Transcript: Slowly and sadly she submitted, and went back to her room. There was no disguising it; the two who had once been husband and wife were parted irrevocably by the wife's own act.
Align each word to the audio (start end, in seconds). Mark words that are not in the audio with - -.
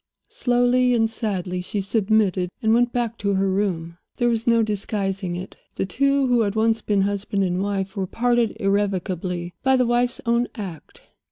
Slowly 0.31 0.95
and 0.95 1.07
sadly 1.07 1.61
she 1.61 1.79
submitted, 1.79 2.49
and 2.59 2.73
went 2.73 2.91
back 2.91 3.19
to 3.19 3.35
her 3.35 3.47
room. 3.47 3.99
There 4.15 4.29
was 4.29 4.47
no 4.47 4.63
disguising 4.63 5.35
it; 5.35 5.57
the 5.75 5.85
two 5.85 6.25
who 6.25 6.41
had 6.41 6.55
once 6.55 6.81
been 6.81 7.01
husband 7.01 7.43
and 7.43 7.61
wife 7.61 7.95
were 7.95 8.07
parted 8.07 8.57
irrevocably 8.59 9.53
by 9.61 9.75
the 9.77 9.85
wife's 9.85 10.19
own 10.25 10.47
act. 10.55 11.01